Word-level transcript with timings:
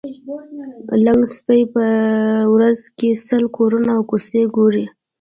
لنګه 1.03 1.27
سپۍ 1.35 1.61
په 1.73 1.85
ورځ 2.53 2.79
کې 2.97 3.09
سل 3.27 3.43
کورونه 3.57 3.91
او 3.97 4.01
کوڅې 4.09 4.41
را 4.47 4.51
ګوري. 4.55 4.85